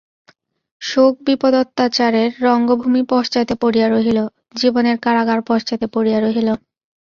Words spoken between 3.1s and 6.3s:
পশ্চাতে পড়িয়া রহিল– জীবনের কারাগার পশ্চাতে পড়িয়া